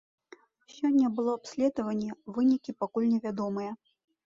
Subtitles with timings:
[0.75, 3.83] Сёння было абследаванне, вынікі пакуль невядомыя.